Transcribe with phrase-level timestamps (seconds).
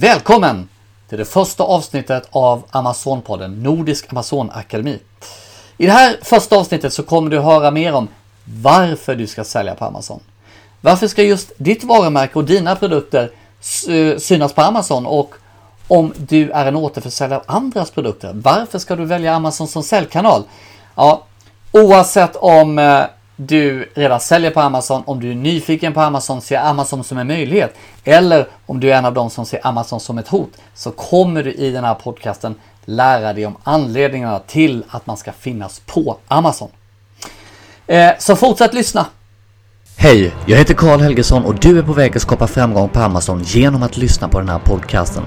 [0.00, 0.68] Välkommen
[1.08, 4.98] till det första avsnittet av Amazonpodden Nordisk Amazonakademi.
[5.76, 8.08] I det här första avsnittet så kommer du höra mer om
[8.62, 10.20] varför du ska sälja på Amazon.
[10.80, 13.30] Varför ska just ditt varumärke och dina produkter
[13.88, 15.34] eh, synas på Amazon och
[15.88, 20.42] om du är en återförsäljare av andras produkter, varför ska du välja Amazon som säljkanal?
[20.94, 21.24] Ja,
[21.72, 23.04] oavsett om eh,
[23.46, 27.26] du redan säljer på Amazon, om du är nyfiken på Amazon, ser Amazon som en
[27.26, 30.90] möjlighet eller om du är en av dem som ser Amazon som ett hot så
[30.90, 35.80] kommer du i den här podcasten lära dig om anledningarna till att man ska finnas
[35.86, 36.68] på Amazon.
[37.86, 39.06] Eh, så fortsätt lyssna!
[40.02, 43.42] Hej, jag heter Karl Helgesson och du är på väg att skapa framgång på Amazon
[43.42, 45.22] genom att lyssna på den här podcasten.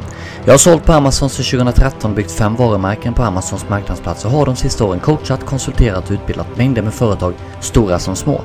[0.45, 4.31] Jag har sålt på Amazon sedan 2013 och byggt fem varumärken på Amazons marknadsplats och
[4.31, 8.41] har de sista åren coachat, konsulterat och utbildat mängder med företag, stora som små.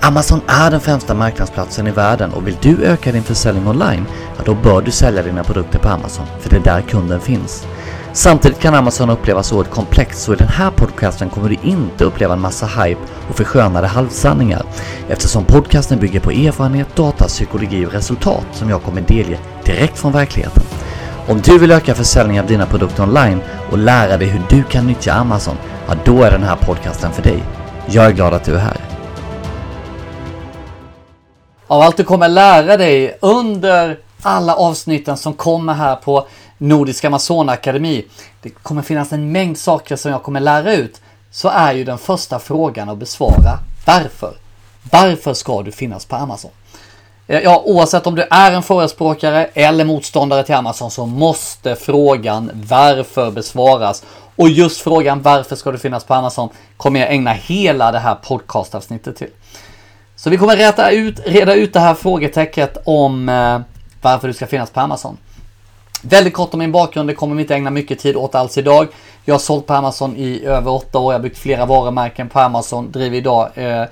[0.00, 4.42] Amazon är den främsta marknadsplatsen i världen och vill du öka din försäljning online, ja
[4.46, 7.66] då bör du sälja dina produkter på Amazon, för det är där kunden finns.
[8.12, 12.34] Samtidigt kan Amazon upplevas oerhört komplext så i den här podcasten kommer du inte uppleva
[12.34, 14.62] en massa hype och förskönade halvsanningar
[15.08, 20.12] eftersom podcasten bygger på erfarenhet, data, psykologi och resultat som jag kommer delge direkt från
[20.12, 20.62] verkligheten.
[21.28, 24.86] Om du vill öka försäljningen av dina produkter online och lära dig hur du kan
[24.86, 25.56] nyttja Amazon,
[25.88, 27.42] ja då är den här podcasten för dig.
[27.86, 28.76] Jag är glad att du är här.
[31.66, 36.26] Av allt du kommer lära dig under alla avsnitten som kommer här på
[36.60, 38.04] Nordiska Amazonakademi.
[38.42, 41.00] Det kommer finnas en mängd saker som jag kommer lära ut.
[41.30, 44.34] Så är ju den första frågan att besvara varför.
[44.90, 46.50] Varför ska du finnas på Amazon?
[47.26, 52.50] Eh, ja, oavsett om du är en förespråkare eller motståndare till Amazon så måste frågan
[52.54, 54.04] varför besvaras.
[54.36, 58.14] Och just frågan varför ska du finnas på Amazon kommer jag ägna hela det här
[58.14, 59.30] podcastavsnittet till.
[60.16, 63.60] Så vi kommer reda ut, reda ut det här frågetecknet om eh,
[64.02, 65.16] varför du ska finnas på Amazon.
[66.02, 68.88] Väldigt kort om min bakgrund, det kommer vi inte ägna mycket tid åt alls idag.
[69.24, 72.40] Jag har sålt på Amazon i över åtta år, jag har byggt flera varumärken på
[72.40, 73.84] Amazon, driver idag eh,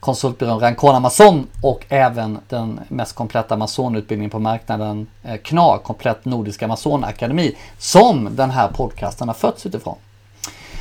[0.00, 6.62] konsultbyrån Rancon Amazon och även den mest kompletta Amazon-utbildningen på marknaden, eh, KNA, Komplett Nordisk
[6.62, 9.96] Amazon Akademi, som den här podcasten har fötts utifrån.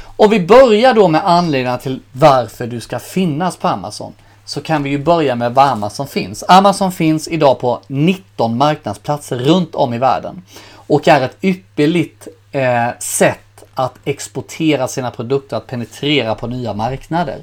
[0.03, 4.13] Och vi börjar då med anledningarna till varför du ska finnas på Amazon
[4.45, 6.43] så kan vi ju börja med vad Amazon finns.
[6.47, 10.41] Amazon finns idag på 19 marknadsplatser runt om i världen
[10.73, 17.37] och är ett ypperligt eh, sätt att exportera sina produkter, att penetrera på nya marknader.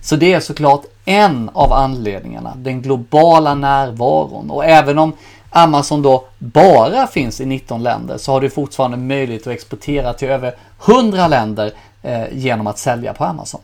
[0.00, 4.50] Så det är såklart en av anledningarna, den globala närvaron.
[4.50, 5.12] Och även om
[5.50, 10.28] Amazon då bara finns i 19 länder så har du fortfarande möjlighet att exportera till
[10.28, 10.54] över
[10.86, 13.60] 100 länder eh, genom att sälja på Amazon.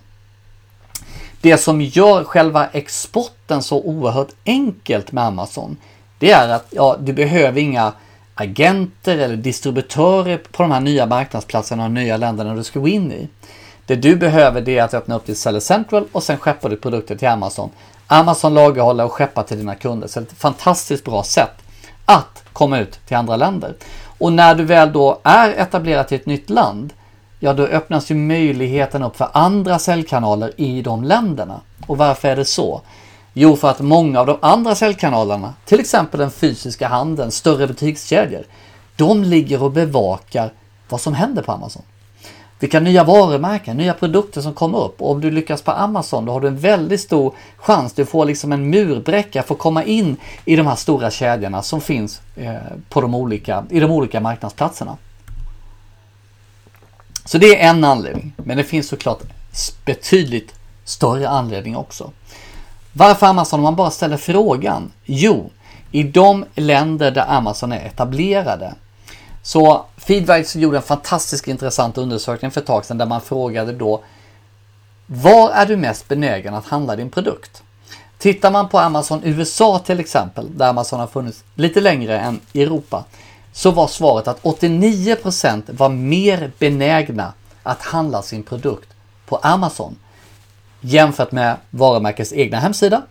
[1.46, 5.76] Det som gör själva exporten så oerhört enkelt med Amazon,
[6.18, 7.92] det är att ja, du behöver inga
[8.34, 13.12] agenter eller distributörer på de här nya marknadsplatserna och nya länderna du ska gå in
[13.12, 13.28] i.
[13.86, 16.76] Det du behöver det är att öppna upp ditt Seller Central och sen skeppar du
[16.76, 17.70] produkter till Amazon.
[18.06, 20.08] Amazon lagerhåller och skeppar till dina kunder.
[20.08, 21.54] Så det är ett fantastiskt bra sätt
[22.04, 23.74] att komma ut till andra länder.
[24.18, 26.92] Och när du väl då är etablerad i ett nytt land,
[27.40, 31.60] ja då öppnas ju möjligheten upp för andra säljkanaler i de länderna.
[31.86, 32.80] Och varför är det så?
[33.32, 38.44] Jo, för att många av de andra säljkanalerna, till exempel den fysiska handeln, större butikskedjor,
[38.96, 40.52] de ligger och bevakar
[40.88, 41.82] vad som händer på Amazon.
[42.58, 45.02] Vilka nya varumärken, nya produkter som kommer upp.
[45.02, 47.92] Och om du lyckas på Amazon då har du en väldigt stor chans.
[47.92, 51.80] Du får liksom en murbräcka för att komma in i de här stora kedjorna som
[51.80, 52.54] finns eh,
[52.88, 54.96] på de olika, i de olika marknadsplatserna.
[57.26, 58.32] Så det är en anledning.
[58.36, 59.20] Men det finns såklart
[59.84, 60.54] betydligt
[60.84, 62.10] större anledning också.
[62.92, 64.92] Varför Amazon om man bara ställer frågan?
[65.04, 65.50] Jo,
[65.90, 68.74] i de länder där Amazon är etablerade.
[69.42, 74.02] Så Feedwise gjorde en fantastiskt intressant undersökning för ett tag sedan där man frågade då
[75.06, 77.62] Var är du mest benägen att handla din produkt?
[78.18, 82.62] Tittar man på Amazon USA till exempel, där Amazon har funnits lite längre än i
[82.62, 83.04] Europa,
[83.56, 87.32] så var svaret att 89% var mer benägna
[87.62, 88.88] att handla sin produkt
[89.26, 89.96] på Amazon
[90.80, 93.02] jämfört med varumärkets egna hemsida,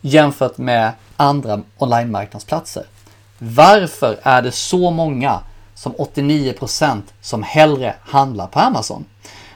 [0.00, 2.84] jämfört med andra online-marknadsplatser.
[3.38, 5.40] Varför är det så många
[5.74, 9.04] som 89% som hellre handlar på Amazon?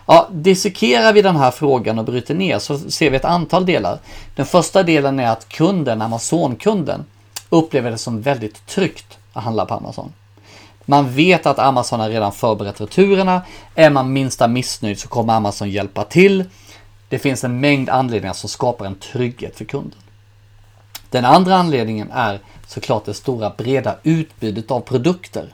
[0.07, 3.99] Ja, dissekerar vi den här frågan och bryter ner så ser vi ett antal delar.
[4.35, 7.05] Den första delen är att kunden, Amazon-kunden,
[7.49, 10.13] upplever det som väldigt tryggt att handla på Amazon.
[10.85, 13.43] Man vet att Amazon har redan förberett returerna.
[13.75, 16.45] Är man minsta missnöjd så kommer Amazon hjälpa till.
[17.09, 19.99] Det finns en mängd anledningar som skapar en trygghet för kunden.
[21.11, 25.53] Den andra anledningen är såklart det stora breda utbudet av produkter.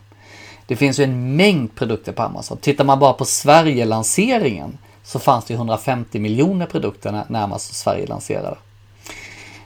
[0.66, 2.58] Det finns ju en mängd produkter på Amazon.
[2.58, 8.56] Tittar man bara på Sverige-lanseringen så fanns det 150 miljoner produkter när Amazon Sverige lanserade.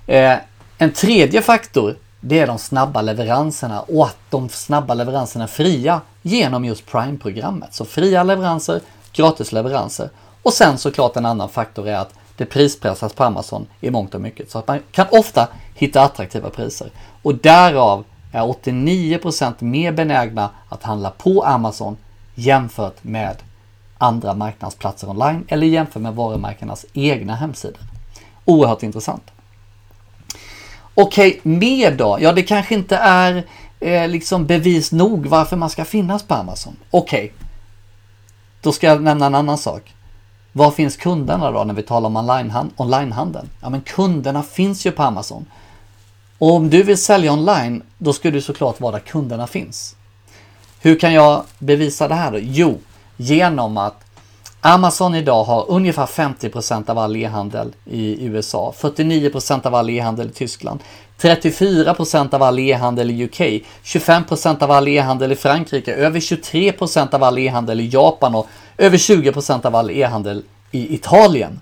[0.07, 0.37] Eh,
[0.79, 6.01] en tredje faktor det är de snabba leveranserna och att de snabba leveranserna är fria
[6.23, 7.75] genom just Prime-programmet.
[7.75, 8.81] Så fria leveranser,
[9.13, 10.11] gratis leveranser.
[10.43, 14.21] Och sen såklart en annan faktor är att det prispressas på Amazon i mångt och
[14.21, 14.51] mycket.
[14.51, 16.91] Så att man kan ofta hitta attraktiva priser.
[17.23, 21.97] Och därav är 89% mer benägna att handla på Amazon
[22.35, 23.37] jämfört med
[23.99, 27.81] andra marknadsplatser online eller jämfört med varumärkenas egna hemsidor.
[28.45, 29.23] Oerhört intressant.
[30.95, 32.19] Okej, okay, mer då?
[32.21, 33.45] Ja, det kanske inte är
[33.81, 36.77] eh, liksom bevis nog varför man ska finnas på Amazon.
[36.91, 37.47] Okej, okay.
[38.61, 39.95] då ska jag nämna en annan sak.
[40.53, 42.17] Var finns kunderna då när vi talar om
[42.77, 43.49] onlinehandeln?
[43.61, 45.47] Ja, men kunderna finns ju på Amazon.
[46.39, 49.97] Och om du vill sälja online, då ska du såklart vara där kunderna finns.
[50.81, 52.39] Hur kan jag bevisa det här då?
[52.39, 52.79] Jo,
[53.17, 54.05] genom att
[54.65, 60.33] Amazon idag har ungefär 50% av all e-handel i USA, 49% av all e-handel i
[60.33, 60.81] Tyskland,
[61.21, 63.41] 34% av all e-handel i UK,
[63.85, 68.47] 25% av all e-handel i Frankrike, över 23% av all e-handel i Japan och
[68.79, 71.61] över 20% av all e-handel i Italien.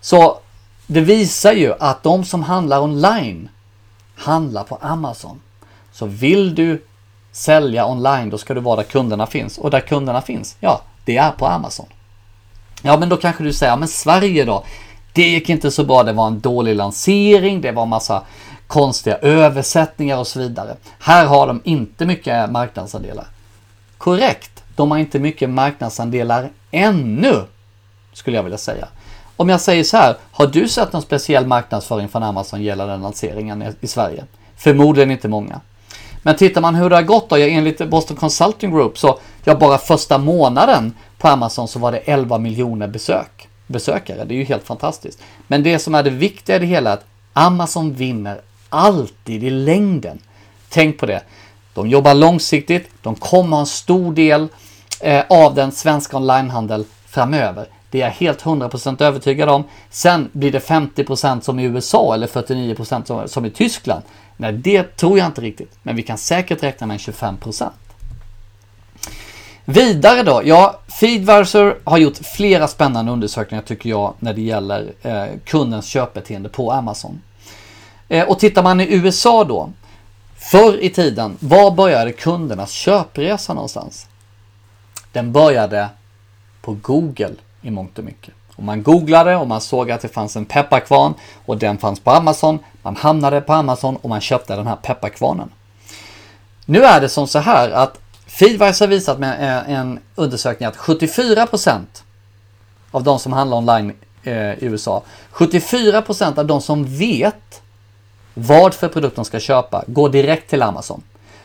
[0.00, 0.38] Så
[0.86, 3.48] det visar ju att de som handlar online
[4.16, 5.40] handlar på Amazon.
[5.92, 6.84] Så vill du
[7.32, 11.16] sälja online då ska du vara där kunderna finns och där kunderna finns, ja, det
[11.16, 11.86] är på Amazon.
[12.86, 14.64] Ja, men då kanske du säger, men Sverige då?
[15.12, 18.22] Det gick inte så bra, det var en dålig lansering, det var massa
[18.66, 20.76] konstiga översättningar och så vidare.
[20.98, 23.26] Här har de inte mycket marknadsandelar.
[23.98, 27.42] Korrekt, de har inte mycket marknadsandelar ännu,
[28.12, 28.88] skulle jag vilja säga.
[29.36, 33.74] Om jag säger så här, har du sett någon speciell marknadsföring från Amazon gällande lanseringen
[33.80, 34.24] i Sverige?
[34.56, 35.60] Förmodligen inte många.
[36.22, 39.78] Men tittar man hur det har gått då, enligt Boston Consulting Group så, ja bara
[39.78, 40.92] första månaden
[41.24, 44.24] på Amazon så var det 11 miljoner besök, besökare.
[44.24, 45.18] Det är ju helt fantastiskt.
[45.46, 49.50] Men det som är det viktiga i det hela är att Amazon vinner alltid i
[49.50, 50.18] längden.
[50.68, 51.22] Tänk på det.
[51.74, 54.48] De jobbar långsiktigt, de kommer ha en stor del
[55.00, 57.66] eh, av den svenska onlinehandeln framöver.
[57.90, 59.64] Det är jag helt 100% övertygad om.
[59.90, 64.02] Sen blir det 50% som i USA eller 49% som, som i Tyskland.
[64.36, 65.72] Nej, det tror jag inte riktigt.
[65.82, 67.70] Men vi kan säkert räkna med 25%.
[69.64, 75.24] Vidare då, ja, Feedvisor har gjort flera spännande undersökningar tycker jag när det gäller eh,
[75.44, 77.22] kundens köpbeteende på Amazon.
[78.08, 79.70] Eh, och tittar man i USA då,
[80.36, 84.06] förr i tiden, var började kundernas köpresa någonstans?
[85.12, 85.88] Den började
[86.62, 88.34] på Google i mångt och mycket.
[88.56, 91.14] Och man googlade och man såg att det fanns en pepparkvarn
[91.46, 92.58] och den fanns på Amazon.
[92.82, 95.50] Man hamnade på Amazon och man köpte den här pepparkvarnen.
[96.64, 97.98] Nu är det som så här att
[98.34, 101.80] Feedwise har visat med eh, en undersökning att 74%
[102.90, 103.92] av de som handlar online
[104.22, 105.02] eh, i USA,
[105.32, 107.62] 74% av de som vet
[108.34, 111.02] vad för produkt de ska köpa går direkt till Amazon.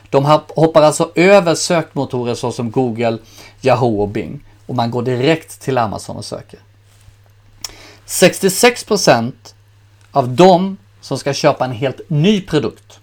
[0.08, 3.18] De hoppar alltså över sökmotorer såsom Google,
[3.60, 6.60] Yahoo och Bing och man går direkt till Amazon och söker.
[8.06, 9.32] 66%
[10.10, 12.99] av de som ska köpa en helt ny produkt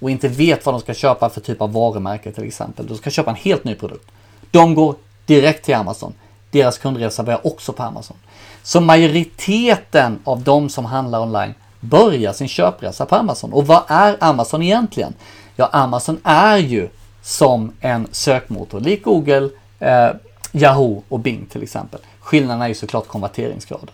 [0.00, 2.86] och inte vet vad de ska köpa för typ av varumärke till exempel.
[2.86, 4.10] De ska köpa en helt ny produkt.
[4.50, 4.94] De går
[5.26, 6.14] direkt till Amazon.
[6.50, 8.16] Deras kundresa börjar också på Amazon.
[8.62, 13.52] Så majoriteten av de som handlar online börjar sin köpresa på Amazon.
[13.52, 15.14] Och vad är Amazon egentligen?
[15.56, 16.88] Ja, Amazon är ju
[17.22, 20.08] som en sökmotor, lik Google, eh,
[20.52, 22.00] Yahoo och Bing till exempel.
[22.20, 23.90] Skillnaden är ju såklart konverteringsgraden.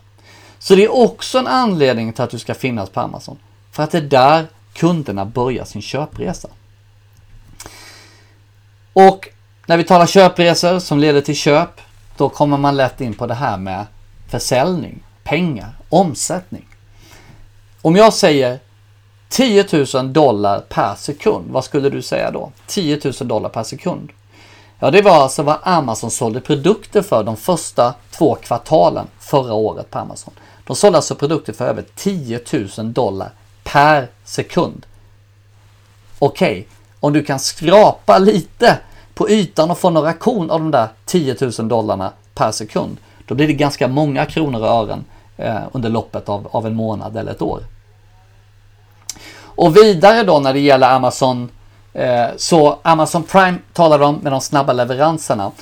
[0.59, 3.37] Så det är också en anledning till att du ska finnas på Amazon.
[3.73, 4.47] För att det är där
[4.77, 6.49] kunderna börjar sin köpresa.
[8.93, 9.29] Och
[9.67, 11.81] när vi talar köpresor som leder till köp,
[12.17, 13.87] då kommer man lätt in på det här med
[14.29, 16.69] försäljning, pengar, omsättning.
[17.83, 18.59] Om jag säger
[19.29, 22.53] 10 000 dollar per sekund, vad skulle du säga då?
[22.67, 24.11] 10 000 dollar per sekund.
[24.79, 29.91] Ja, det var alltså vad Amazon sålde produkter för de första två kvartalen förra året
[29.91, 30.35] på Amazon.
[30.65, 32.41] De sålde alltså produkter för över 10
[32.79, 33.31] 000 dollar
[33.73, 34.87] per sekund.
[36.19, 36.65] Okej, okay,
[37.01, 38.79] om du kan skrapa lite
[39.15, 42.97] på ytan och få några korn av de där 10 000 dollarna per sekund,
[43.27, 45.05] då blir det ganska många kronor och ören
[45.37, 47.61] eh, under loppet av, av en månad eller ett år.
[49.43, 51.49] Och vidare då när det gäller Amazon,
[51.93, 55.53] eh, så Amazon Prime talar om med de snabba leveranserna.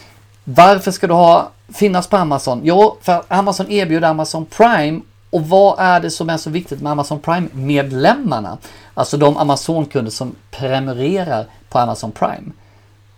[0.44, 2.60] Varför ska du ha, finnas på Amazon?
[2.64, 5.00] Jo, för Amazon erbjuder Amazon Prime
[5.34, 8.58] och vad är det som är så viktigt med Amazon Prime-medlemmarna?
[8.94, 12.52] Alltså de Amazon-kunder som prenumererar på Amazon Prime.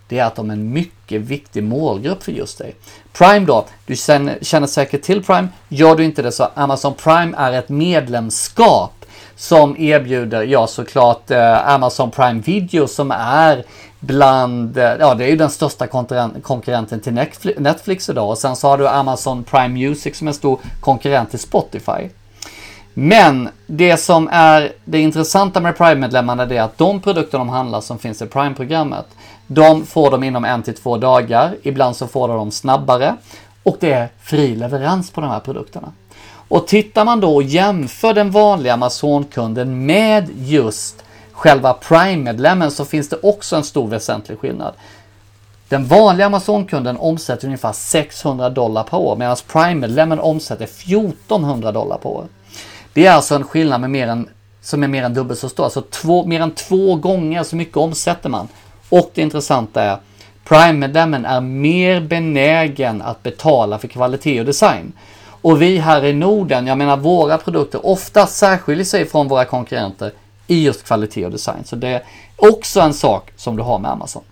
[0.08, 2.74] Det är att de är en mycket viktig målgrupp för just dig.
[3.12, 5.48] Prime då, du känner säkert till Prime.
[5.68, 8.95] Gör du inte det så Amazon Prime är ett medlemskap
[9.36, 13.64] som erbjuder, ja såklart, eh, Amazon Prime Video som är
[14.00, 15.86] bland, eh, ja det är ju den största
[16.42, 17.26] konkurrenten till
[17.58, 21.30] Netflix idag och sen så har du Amazon Prime Music som är en stor konkurrent
[21.30, 22.08] till Spotify.
[22.94, 27.98] Men det som är det intressanta med Prime-medlemmarna är att de produkter de handlar som
[27.98, 29.06] finns i Prime-programmet,
[29.46, 31.56] de får de inom en till två dagar.
[31.62, 33.16] Ibland så får de dem snabbare
[33.62, 35.92] och det är fri leverans på de här produkterna.
[36.48, 43.08] Och tittar man då och jämför den vanliga Amazon-kunden med just själva Prime-medlemmen så finns
[43.08, 44.74] det också en stor väsentlig skillnad.
[45.68, 52.08] Den vanliga Amazon-kunden omsätter ungefär 600 dollar per år medan Prime-medlemmen omsätter 1400 dollar per
[52.08, 52.26] år.
[52.92, 54.28] Det är alltså en skillnad med mer än,
[54.60, 55.64] som är mer än dubbelt så stor.
[55.64, 58.48] Alltså två, mer än två gånger så mycket omsätter man.
[58.88, 59.98] Och det intressanta är
[60.44, 64.92] Prime-medlemmen är mer benägen att betala för kvalitet och design.
[65.42, 70.12] Och vi här i Norden, jag menar våra produkter ofta särskiljer sig från våra konkurrenter
[70.46, 71.64] i just kvalitet och design.
[71.64, 72.02] Så det är
[72.36, 74.22] också en sak som du har med Amazon.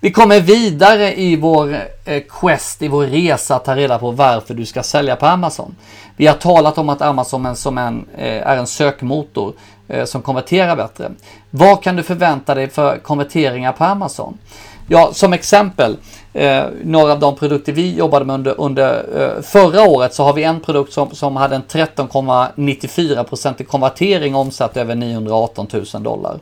[0.00, 4.54] Vi kommer vidare i vår eh, quest, i vår resa, att ta reda på varför
[4.54, 5.76] du ska sälja på Amazon.
[6.16, 9.52] Vi har talat om att Amazon är som en, eh, är en sökmotor
[9.88, 11.10] eh, som konverterar bättre.
[11.50, 14.38] Vad kan du förvänta dig för konverteringar på Amazon?
[14.88, 15.96] Ja, som exempel,
[16.32, 20.32] eh, några av de produkter vi jobbade med under, under eh, förra året så har
[20.32, 26.38] vi en produkt som, som hade en 13,94% konvertering omsatt över 918 000 dollar.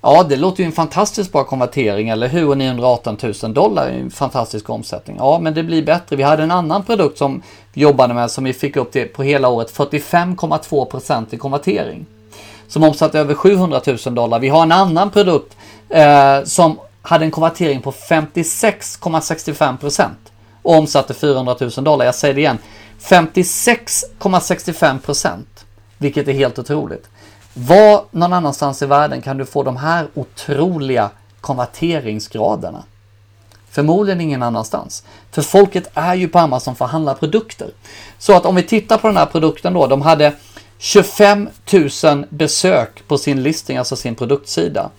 [0.00, 2.54] Ja, det låter ju en fantastiskt bra konvertering, eller hur?
[2.54, 5.16] 918 000 dollar är en fantastisk omsättning.
[5.18, 6.16] Ja, men det blir bättre.
[6.16, 9.22] Vi hade en annan produkt som vi jobbade med som vi fick upp till på
[9.22, 12.06] hela året 45,2% i konvertering.
[12.68, 14.38] Som omsatte över 700 000 dollar.
[14.38, 15.56] Vi har en annan produkt
[15.88, 20.08] eh, som hade en konvertering på 56,65%
[20.62, 22.04] och omsatte 400 000 dollar.
[22.04, 22.58] Jag säger det igen.
[23.00, 25.42] 56,65%
[25.98, 27.08] vilket är helt otroligt.
[27.54, 31.10] Var någon annanstans i världen kan du få de här otroliga
[31.40, 32.84] konverteringsgraderna?
[33.70, 35.04] Förmodligen ingen annanstans.
[35.30, 37.70] För folket är ju på Amazon för att handla produkter.
[38.18, 40.32] Så att om vi tittar på den här produkten då, de hade
[40.78, 41.48] 25
[42.04, 44.90] 000 besök på sin listing, alltså sin produktsida.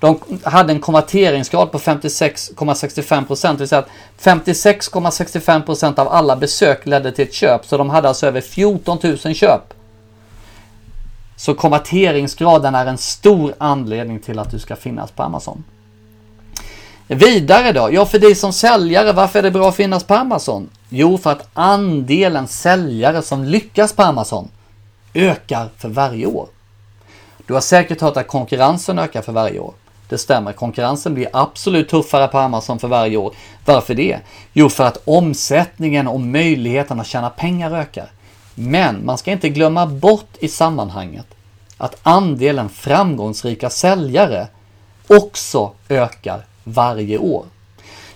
[0.00, 3.88] De hade en konverteringsgrad på 56,65%, det vill säga att
[4.20, 9.34] 56,65% av alla besök ledde till ett köp, så de hade alltså över 14 000
[9.34, 9.74] köp.
[11.36, 15.64] Så konverteringsgraden är en stor anledning till att du ska finnas på Amazon.
[17.06, 17.88] Vidare då?
[17.92, 20.68] Ja, för dig som säljare, varför är det bra att finnas på Amazon?
[20.88, 24.48] Jo, för att andelen säljare som lyckas på Amazon
[25.14, 26.48] ökar för varje år.
[27.46, 29.74] Du har säkert hört att konkurrensen ökar för varje år.
[30.10, 33.34] Det stämmer, konkurrensen blir absolut tuffare på Amazon för varje år.
[33.64, 34.18] Varför det?
[34.52, 38.10] Jo, för att omsättningen och möjligheten att tjäna pengar ökar.
[38.54, 41.26] Men man ska inte glömma bort i sammanhanget
[41.76, 44.48] att andelen framgångsrika säljare
[45.06, 47.44] också ökar varje år.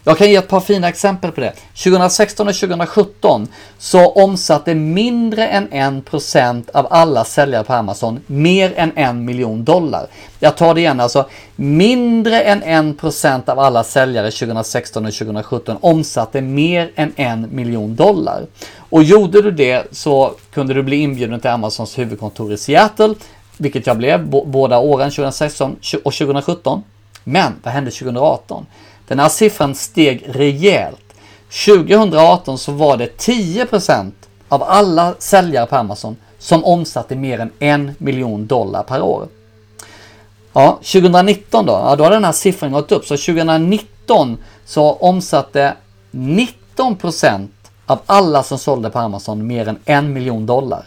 [0.07, 1.53] Jag kan ge ett par fina exempel på det.
[1.85, 8.93] 2016 och 2017 så omsatte mindre än 1% av alla säljare på Amazon mer än
[8.97, 10.07] 1 miljon dollar.
[10.41, 12.63] Jag tar det igen, alltså mindre än
[12.95, 18.47] 1% av alla säljare 2016 och 2017 omsatte mer än 1 miljon dollar.
[18.77, 23.15] Och gjorde du det så kunde du bli inbjuden till Amazons huvudkontor i Seattle,
[23.57, 26.83] vilket jag blev båda åren 2016 och 2017.
[27.25, 28.67] Men vad hände 2018?
[29.09, 31.15] Den här siffran steg rejält.
[31.67, 34.13] 2018 så var det 10%
[34.49, 39.29] av alla säljare på Amazon som omsatte mer än en miljon dollar per år.
[40.53, 41.73] Ja, 2019 då?
[41.73, 43.05] Ja, då har den här siffran gått upp.
[43.05, 45.75] Så 2019 så omsatte
[46.11, 47.49] 19%
[47.87, 50.85] av alla som sålde på Amazon mer än en miljon dollar.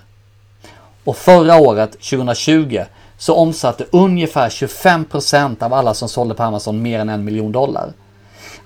[1.04, 2.84] Och förra året, 2020,
[3.18, 7.94] så omsatte ungefär 25% av alla som sålde på Amazon mer än en miljon dollar.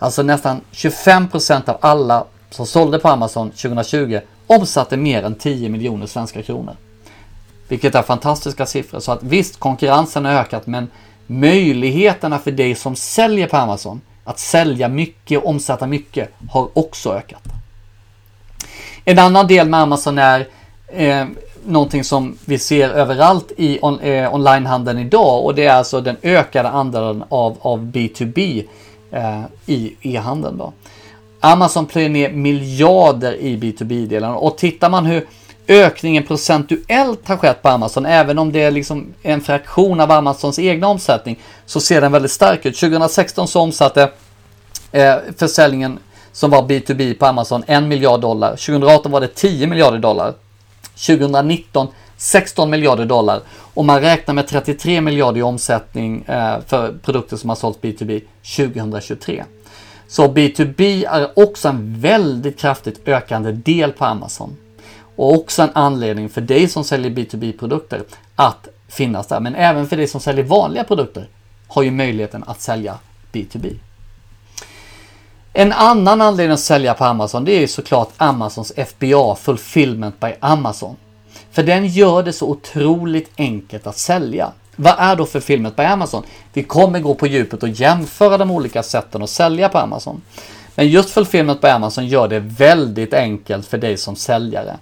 [0.02, 6.06] Alltså nästan 25% av alla som sålde på Amazon 2020 omsatte mer än 10 miljoner
[6.06, 6.76] svenska kronor.
[7.68, 9.00] Vilket är fantastiska siffror.
[9.00, 10.88] Så att visst, konkurrensen har ökat men
[11.28, 17.14] möjligheterna för dig som säljer på Amazon att sälja mycket och omsätta mycket har också
[17.14, 17.44] ökat.
[19.06, 20.48] En annan del med Amazon är
[20.88, 21.26] eh,
[21.66, 26.18] någonting som vi ser överallt i on, eh, onlinehandeln idag och det är alltså den
[26.22, 28.68] ökade andelen av, av B2B
[29.12, 30.58] eh, i e-handeln.
[30.58, 30.74] Då.
[31.40, 35.28] Amazon plöjer ner miljarder i B2B-delen och tittar man hur
[35.68, 40.60] ökningen procentuellt har skett på Amazon, även om det är liksom en fraktion av Amazons
[40.60, 42.80] egna omsättning, så ser den väldigt stark ut.
[42.80, 44.12] 2016 så omsatte
[44.92, 46.00] eh, försäljningen
[46.32, 48.50] som var B2B på Amazon 1 miljard dollar.
[48.50, 50.34] 2018 var det 10 miljarder dollar.
[51.08, 51.88] 2019
[52.22, 53.42] 16 miljarder dollar
[53.74, 58.22] och man räknar med 33 miljarder i omsättning eh, för produkter som har sålts B2B
[58.56, 59.44] 2023.
[60.08, 64.58] Så B2B är också en väldigt kraftigt ökande del på Amazon.
[65.16, 68.04] Och också en anledning för dig som säljer B2B-produkter
[68.36, 69.40] att finnas där.
[69.40, 71.28] Men även för dig som säljer vanliga produkter
[71.68, 72.98] har ju möjligheten att sälja
[73.32, 73.76] B2B.
[75.54, 80.34] En annan anledning att sälja på Amazon det är ju såklart Amazons FBA, Fulfillment by
[80.40, 80.96] Amazon.
[81.52, 84.52] För den gör det så otroligt enkelt att sälja.
[84.76, 86.24] Vad är då för filmet på Amazon?
[86.54, 90.22] Vi kommer gå på djupet och jämföra de olika sätten att sälja på Amazon.
[90.76, 94.78] Men just för filmet på Amazon gör det väldigt enkelt för dig som säljare.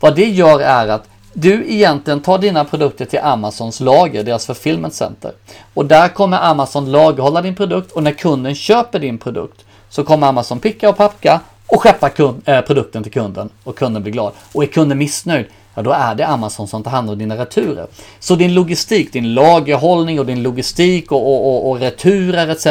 [0.00, 4.94] Vad det gör är att du egentligen tar dina produkter till Amazons lager, deras fulfillment
[4.94, 5.32] center.
[5.74, 10.26] Och där kommer Amazon lagerhålla din produkt och när kunden köper din produkt så kommer
[10.26, 14.32] Amazon picka och packa och skeppa kund, äh, produkten till kunden och kunden blir glad.
[14.52, 15.46] Och är kunden missnöjd,
[15.78, 17.86] ja då är det Amazon som tar hand om dina returer.
[18.20, 22.66] Så din logistik, din lagerhållning och din logistik och, och, och, och returer etc.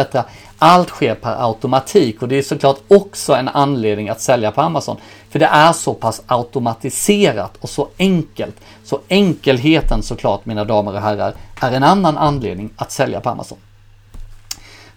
[0.58, 4.98] Allt sker per automatik och det är såklart också en anledning att sälja på Amazon.
[5.30, 8.56] För det är så pass automatiserat och så enkelt.
[8.84, 13.58] Så enkelheten såklart mina damer och herrar är en annan anledning att sälja på Amazon.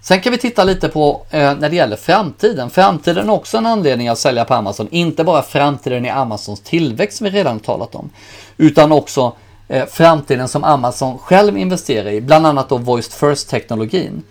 [0.02, 2.70] Sen kan vi titta lite på eh, när det gäller framtiden.
[2.70, 4.88] Framtiden är också en anledning att sälja på Amazon.
[4.90, 8.10] Inte bara framtiden i Amazons tillväxt som vi redan talat om.
[8.56, 9.32] Utan också
[9.68, 12.20] eh, framtiden som Amazon själv investerar i.
[12.20, 14.22] Bland annat då Voiced First-teknologin.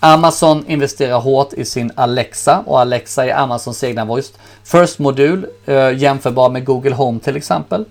[0.00, 6.48] Amazon investerar hårt i sin Alexa och Alexa är Amazons egna Voiced First-modul eh, jämförbar
[6.48, 7.84] med Google Home till exempel.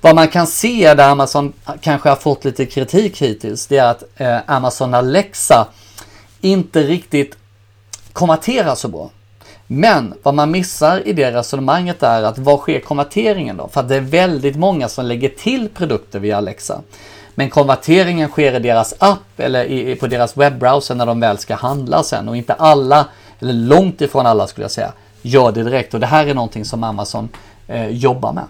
[0.00, 4.02] Vad man kan se där Amazon kanske har fått lite kritik hittills, det är att
[4.16, 5.66] eh, Amazon Alexa
[6.40, 7.36] inte riktigt
[8.12, 9.10] konverterar så bra.
[9.66, 13.68] Men vad man missar i det resonemanget är att vad sker konverteringen då?
[13.68, 16.80] För att det är väldigt många som lägger till produkter via Alexa.
[17.34, 21.54] Men konverteringen sker i deras app eller i, på deras webbrowser när de väl ska
[21.54, 23.06] handla sen och inte alla,
[23.40, 26.64] eller långt ifrån alla skulle jag säga, gör det direkt och det här är någonting
[26.64, 27.28] som Amazon
[27.66, 28.44] eh, jobbar med.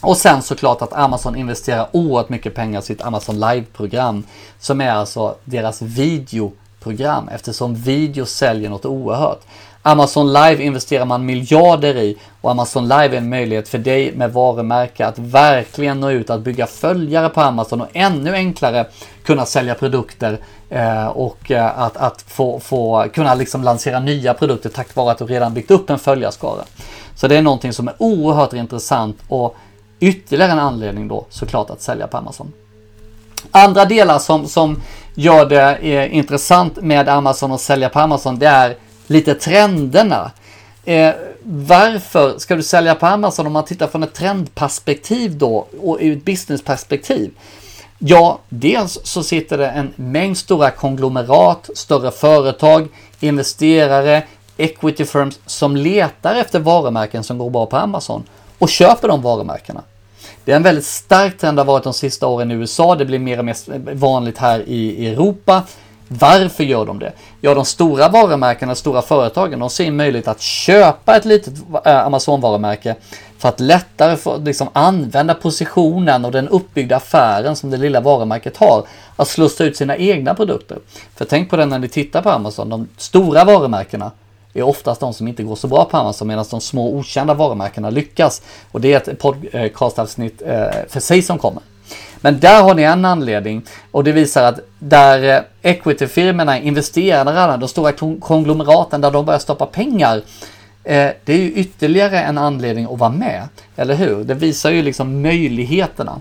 [0.00, 4.24] Och sen såklart att Amazon investerar oerhört mycket pengar i sitt Amazon Live-program
[4.58, 9.40] som är alltså deras video program eftersom video säljer något oerhört.
[9.82, 14.32] Amazon Live investerar man miljarder i och Amazon Live är en möjlighet för dig med
[14.32, 18.86] varumärke att verkligen nå ut, att bygga följare på Amazon och ännu enklare
[19.24, 20.38] kunna sälja produkter
[20.68, 25.18] eh, och eh, att, att få, få kunna liksom lansera nya produkter tack vare att
[25.18, 26.64] du redan byggt upp en följarskara.
[27.14, 29.56] Så det är någonting som är oerhört intressant och
[30.00, 32.52] ytterligare en anledning då såklart att sälja på Amazon.
[33.50, 34.82] Andra delar som, som
[35.14, 38.76] gör det eh, intressant med Amazon och sälja på Amazon, det är
[39.06, 40.30] lite trenderna.
[40.84, 45.98] Eh, varför ska du sälja på Amazon om man tittar från ett trendperspektiv då och
[46.00, 47.30] ur ett businessperspektiv?
[47.98, 52.88] Ja, dels så sitter det en mängd stora konglomerat, större företag,
[53.20, 54.22] investerare,
[54.56, 58.24] equity firms som letar efter varumärken som går bra på Amazon
[58.58, 59.82] och köper de varumärkena.
[60.44, 62.94] Det är en väldigt stark trend har varit de sista åren i USA.
[62.94, 63.56] Det blir mer och mer
[63.94, 65.62] vanligt här i Europa.
[66.08, 67.12] Varför gör de det?
[67.40, 72.06] Ja, de stora varumärkena, de stora företagen, de ser möjlighet att köpa ett litet eh,
[72.06, 72.94] Amazon-varumärke
[73.38, 78.56] för att lättare få, liksom, använda positionen och den uppbyggda affären som det lilla varumärket
[78.56, 78.84] har
[79.16, 80.78] att slussa ut sina egna produkter.
[81.16, 84.10] För tänk på det när ni tittar på Amazon, de stora varumärkena
[84.54, 87.90] är oftast de som inte går så bra på Amazon medan de små okända varumärkena
[87.90, 88.42] lyckas.
[88.70, 91.62] Och det är ett podcastavsnitt eh, för sig som kommer.
[92.20, 97.68] Men där har ni en anledning och det visar att där eh, equity-firmorna investerar de
[97.68, 100.16] stora konglomeraten där de börjar stoppa pengar.
[100.84, 104.24] Eh, det är ju ytterligare en anledning att vara med, eller hur?
[104.24, 106.20] Det visar ju liksom möjligheterna.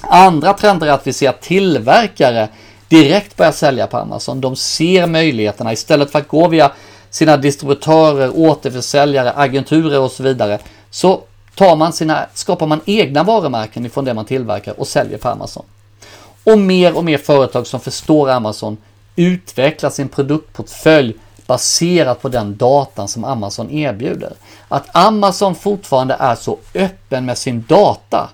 [0.00, 2.48] Andra trender är att vi ser att tillverkare
[2.88, 4.40] direkt börjar sälja på Amazon.
[4.40, 6.70] De ser möjligheterna istället för att gå via
[7.14, 10.58] sina distributörer, återförsäljare, agenturer och så vidare.
[10.90, 11.22] Så
[11.54, 15.64] tar man sina, skapar man egna varumärken ifrån det man tillverkar och säljer på Amazon.
[16.44, 18.76] Och mer och mer företag som förstår Amazon
[19.16, 21.14] utvecklar sin produktportfölj
[21.46, 24.32] baserat på den datan som Amazon erbjuder.
[24.68, 28.30] Att Amazon fortfarande är så öppen med sin data,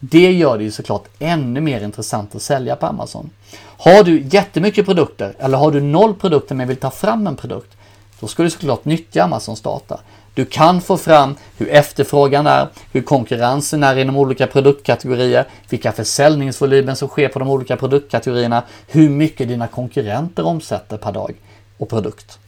[0.00, 3.30] det gör det ju såklart ännu mer intressant att sälja på Amazon.
[3.62, 7.76] Har du jättemycket produkter eller har du noll produkter men vill ta fram en produkt,
[8.20, 10.00] då ska du såklart nyttja Amazons data.
[10.34, 16.94] Du kan få fram hur efterfrågan är, hur konkurrensen är inom olika produktkategorier, vilka försäljningsvolymer
[16.94, 21.34] som sker på de olika produktkategorierna, hur mycket dina konkurrenter omsätter per dag
[21.78, 22.38] och produkt.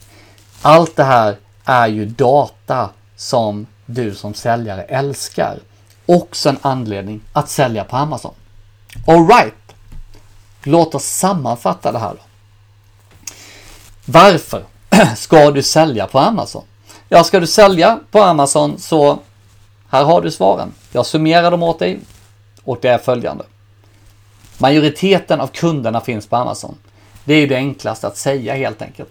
[0.62, 5.58] Allt det här är ju data som du som säljare älskar.
[6.06, 8.34] Också en anledning att sälja på Amazon.
[9.06, 9.74] Alright,
[10.62, 12.22] låt oss sammanfatta det här då.
[14.04, 14.64] Varför
[15.16, 16.64] ska du sälja på Amazon?
[17.08, 19.18] Ja, ska du sälja på Amazon så
[19.88, 20.72] här har du svaren.
[20.92, 22.00] Jag summerar dem åt dig
[22.64, 23.44] och det är följande.
[24.58, 26.74] Majoriteten av kunderna finns på Amazon.
[27.24, 29.08] Det är ju det enklaste att säga helt enkelt.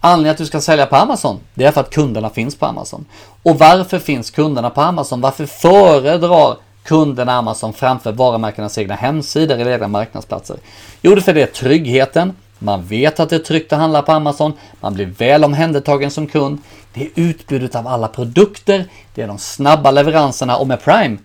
[0.00, 3.04] Anledningen att du ska sälja på Amazon, det är för att kunderna finns på Amazon.
[3.42, 5.20] Och varför finns kunderna på Amazon?
[5.20, 10.56] Varför föredrar kunderna Amazon framför varumärkenas egna hemsidor eller egna marknadsplatser?
[11.02, 14.02] Jo, det är för det är tryggheten, man vet att det är tryggt att handla
[14.02, 16.58] på Amazon, man blir väl omhändertagen som kund,
[16.92, 21.16] det är utbudet av alla produkter, det är de snabba leveranserna och med Prime,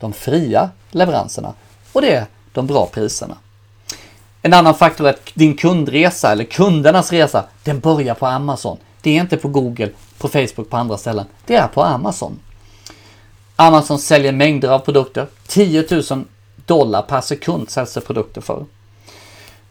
[0.00, 1.52] de fria leveranserna
[1.92, 3.36] och det är de bra priserna.
[4.42, 8.78] En annan faktor är att din kundresa eller kundernas resa, den börjar på Amazon.
[9.00, 11.26] Det är inte på Google, på Facebook, på andra ställen.
[11.46, 12.38] Det är på Amazon.
[13.56, 15.26] Amazon säljer mängder av produkter.
[15.46, 16.24] 10 000
[16.66, 18.64] dollar per sekund säljs det produkter för.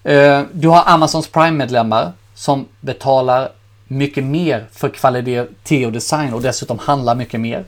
[0.08, 3.52] Eh, du har Amazons Prime-medlemmar som betalar
[3.88, 7.65] mycket mer för kvalitet och design och dessutom handlar mycket mer.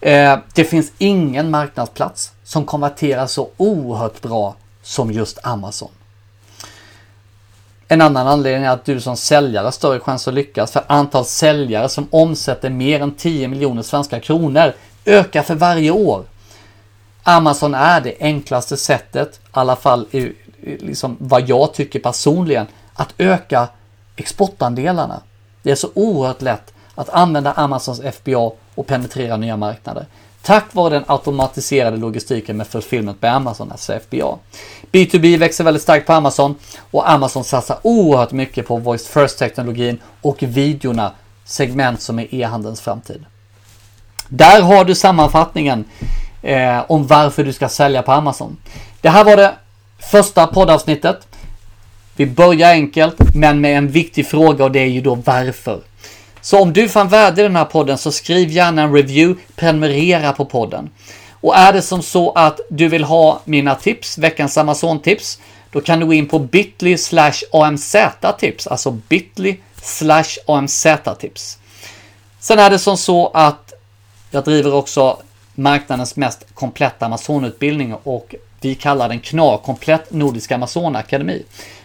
[0.00, 5.90] Eh, det finns ingen marknadsplats som konverterar så oerhört bra som just Amazon.
[7.88, 11.24] En annan anledning är att du som säljare har större chans att lyckas för antal
[11.24, 14.72] säljare som omsätter mer än 10 miljoner svenska kronor
[15.04, 16.24] ökar för varje år.
[17.22, 20.06] Amazon är det enklaste sättet, i alla fall
[20.64, 23.68] liksom vad jag tycker personligen, att öka
[24.16, 25.20] exportandelarna.
[25.62, 30.06] Det är så oerhört lätt att använda Amazons FBA och penetrera nya marknader.
[30.42, 34.38] Tack vare den automatiserade logistiken med fulfillment med Amazon, alltså FBA.
[34.92, 36.54] B2B växer väldigt starkt på Amazon
[36.90, 41.12] och Amazon satsar oerhört mycket på Voice First-teknologin och videorna,
[41.44, 43.24] segment som är e-handelns framtid.
[44.28, 45.84] Där har du sammanfattningen
[46.42, 48.56] eh, om varför du ska sälja på Amazon.
[49.00, 49.54] Det här var det
[49.98, 51.28] första poddavsnittet.
[52.16, 55.80] Vi börjar enkelt, men med en viktig fråga och det är ju då varför.
[56.40, 60.32] Så om du fann värde i den här podden så skriv gärna en review, prenumerera
[60.32, 60.90] på podden.
[61.30, 65.38] Och är det som så att du vill ha mina tips, veckans Amazon-tips,
[65.70, 66.96] då kan du gå in på bit.ly
[67.52, 69.56] amz-tips, alltså bit.ly
[70.46, 71.58] amz-tips.
[72.40, 73.72] Sen är det som så att
[74.30, 75.18] jag driver också
[75.54, 81.42] marknadens mest kompletta Amazon-utbildning och vi kallar den KNA, Komplett Nordisk Amazonakademi.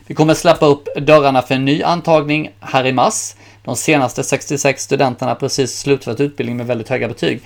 [0.08, 3.36] Vi kommer släppa upp dörrarna för en ny antagning här i mars.
[3.64, 7.42] De senaste 66 studenterna har precis slutfört utbildning med väldigt höga betyg.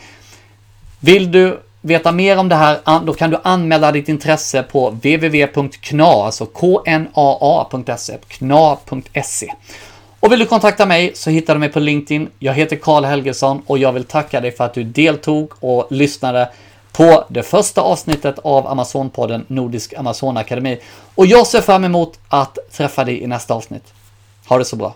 [1.00, 6.04] Vill du veta mer om det här, då kan du anmäla ditt intresse på www.kna,
[6.04, 9.54] alltså knaa.se, kna.se.
[10.20, 12.30] Och vill du kontakta mig så hittar du mig på LinkedIn.
[12.40, 16.50] Jag heter Karl Helgesson och jag vill tacka dig för att du deltog och lyssnade
[16.94, 20.82] på det första avsnittet av Amazonpodden Nordisk Amazonakademi.
[21.16, 23.94] Och jag ser fram emot att träffa dig i nästa avsnitt.
[24.48, 24.96] Ha det så bra!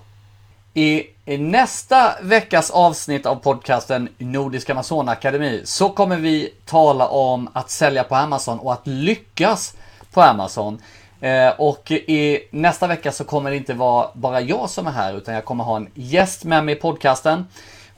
[0.73, 1.03] I
[1.37, 8.15] nästa veckas avsnitt av podcasten Nordisk Amazonakademi så kommer vi tala om att sälja på
[8.15, 9.75] Amazon och att lyckas
[10.13, 10.81] på Amazon.
[11.21, 15.13] Eh, och i nästa vecka så kommer det inte vara bara jag som är här
[15.17, 17.45] utan jag kommer ha en gäst med mig i podcasten.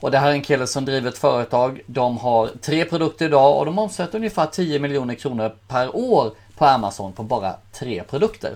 [0.00, 1.80] Och det här är en kille som driver ett företag.
[1.86, 6.66] De har tre produkter idag och de omsätter ungefär 10 miljoner kronor per år på
[6.66, 8.54] Amazon på bara tre produkter.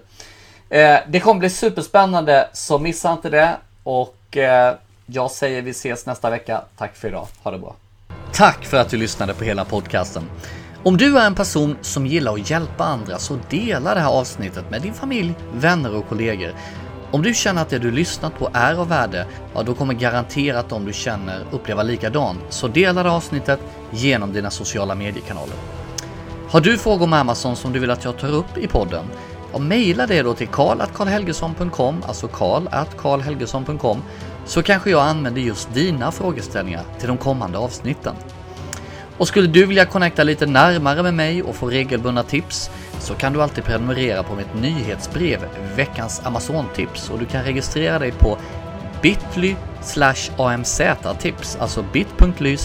[0.69, 3.57] Eh, det kommer bli superspännande så missa inte det.
[3.83, 4.75] Och eh,
[5.07, 6.63] jag säger vi ses nästa vecka.
[6.77, 7.27] Tack för idag.
[7.43, 7.75] Ha det bra.
[8.33, 10.31] Tack för att du lyssnade på hela podcasten.
[10.85, 14.71] Om du är en person som gillar att hjälpa andra så dela det här avsnittet
[14.71, 16.53] med din familj, vänner och kollegor.
[17.15, 20.69] Om du känner att det du lyssnat på är av värde, ja då kommer garanterat
[20.69, 22.41] de du känner uppleva likadant.
[22.49, 25.55] Så dela det avsnittet genom dina sociala mediekanaler.
[26.49, 29.05] Har du frågor om Amazon som du vill att jag tar upp i podden?
[29.53, 34.03] Ja, mejla det då till karl.karlhelgesson.com, alltså karl.karlhelgesson.com,
[34.47, 38.15] så kanske jag använder just dina frågeställningar till de kommande avsnitten.
[39.19, 43.33] Och skulle du vilja connecta lite närmare med mig och få regelbundna tips så kan
[43.33, 45.39] du alltid prenumerera på mitt nyhetsbrev
[45.77, 48.39] Veckans Amazon-tips och du kan registrera dig på
[49.03, 49.57] bit.ly
[50.37, 52.57] amz-tips, alltså bit.ly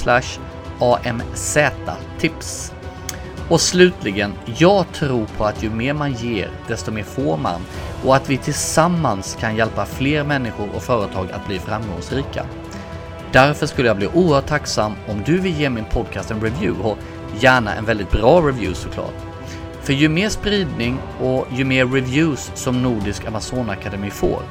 [1.04, 2.74] amz-tips.
[3.50, 7.62] Och slutligen, jag tror på att ju mer man ger, desto mer får man
[8.06, 12.46] och att vi tillsammans kan hjälpa fler människor och företag att bli framgångsrika.
[13.32, 16.98] Därför skulle jag bli oerhört tacksam om du vill ge min podcast en review och
[17.40, 19.14] gärna en väldigt bra review såklart.
[19.82, 24.42] För ju mer spridning och ju mer reviews som Nordisk Amazonakademi får,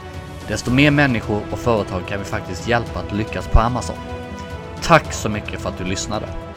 [0.48, 3.96] desto mer människor och företag kan vi faktiskt hjälpa att lyckas på Amazon.
[4.82, 6.47] Tack så mycket för att du lyssnade!